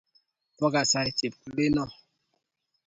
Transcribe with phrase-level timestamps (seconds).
[0.57, 1.85] Po kasari chepkulenno